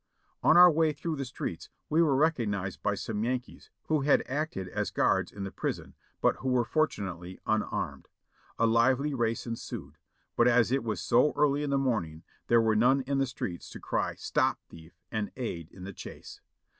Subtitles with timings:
[0.41, 4.67] On our way through the streets we were recognized by some Yankees who had acted
[4.69, 8.07] as guards in the prison, but who were fortunately unarmed.
[8.57, 9.99] A lively race ensued;
[10.35, 13.69] but as it was so early in the morning there were none on the streets
[13.69, 16.41] to cry "stop thief!" and aid in the chase.